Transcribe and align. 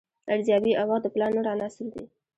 ارزیابي 0.33 0.71
او 0.79 0.85
وخت 0.89 1.03
د 1.03 1.07
پلان 1.13 1.31
نور 1.35 1.45
عناصر 1.53 1.85
دي. 1.93 2.03